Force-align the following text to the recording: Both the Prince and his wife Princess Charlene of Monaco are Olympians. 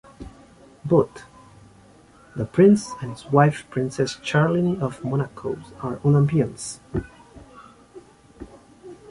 Both 0.83 1.25
the 2.35 2.45
Prince 2.45 2.89
and 3.01 3.11
his 3.11 3.27
wife 3.27 3.65
Princess 3.69 4.15
Charlene 4.15 4.81
of 4.81 5.03
Monaco 5.03 5.59
are 5.79 5.99
Olympians. 6.03 6.79